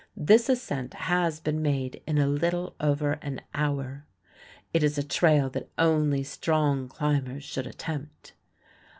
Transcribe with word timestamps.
This 0.17 0.49
ascent 0.49 0.95
has 0.95 1.39
been 1.39 1.61
made 1.61 2.01
in 2.07 2.17
a 2.17 2.25
little 2.25 2.75
over 2.79 3.19
an 3.21 3.39
hour. 3.53 4.07
It 4.73 4.81
is 4.81 4.97
a 4.97 5.03
trail 5.03 5.47
that 5.51 5.69
only 5.77 6.23
strong 6.23 6.87
climbers 6.87 7.43
should 7.43 7.67
attempt. 7.67 8.33